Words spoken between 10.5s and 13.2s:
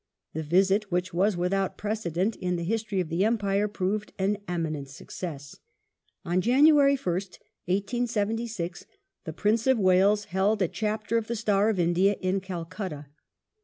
a Chapter of the Star of India in Calcutta.